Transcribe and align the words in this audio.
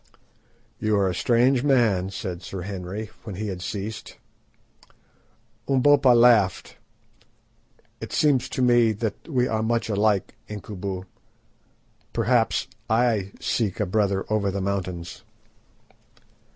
"You 0.79 0.97
are 0.97 1.07
a 1.07 1.13
strange 1.13 1.61
man," 1.61 2.09
said 2.09 2.41
Sir 2.41 2.63
Henry, 2.63 3.11
when 3.23 3.35
he 3.35 3.49
had 3.49 3.61
ceased. 3.61 4.17
Umbopa 5.69 6.15
laughed. 6.15 6.77
"It 7.99 8.11
seems 8.11 8.49
to 8.49 8.63
me 8.63 8.93
that 8.93 9.27
we 9.29 9.47
are 9.47 9.61
much 9.61 9.89
alike, 9.89 10.33
Incubu. 10.49 11.03
Perhaps 12.13 12.67
I 12.89 13.31
seek 13.39 13.79
a 13.79 13.85
brother 13.85 14.25
over 14.27 14.49
the 14.49 14.59
mountains." 14.59 15.23